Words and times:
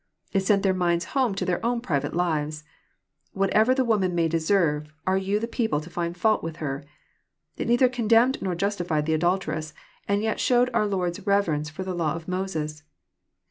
—^It 0.33 0.41
sent 0.41 0.63
their 0.63 0.73
minds 0.73 1.05
home 1.13 1.35
to 1.35 1.45
their 1.45 1.63
own 1.63 1.79
piiyate 1.79 2.09
llTes. 2.13 2.63
WiiateTer 3.35 3.75
the 3.75 3.85
woman 3.85 4.15
maj 4.15 4.31
deserre, 4.31 4.87
are 5.05 5.15
yon 5.15 5.39
the 5.41 5.47
people 5.47 5.79
to 5.79 5.91
find 5.91 6.15
fimlt 6.15 6.41
with 6.41 6.55
her? 6.55 6.83
"—^It 7.59 7.67
neither 7.67 7.87
condemned 7.87 8.41
nor 8.41 8.55
jastlfied 8.55 9.05
the 9.05 9.13
adolteress, 9.13 9.73
and 10.07 10.23
yet 10.23 10.39
showed 10.39 10.71
cmr 10.73 10.89
Lord's 10.89 11.23
reverence 11.27 11.69
for 11.69 11.83
the 11.83 11.95
lailMbf 11.95 12.27
Moses. 12.27 12.81